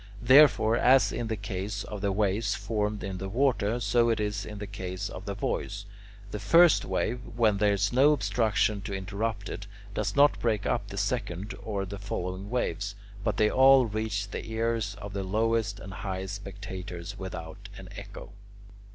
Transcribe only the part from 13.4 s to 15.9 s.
all reach the ears of the lowest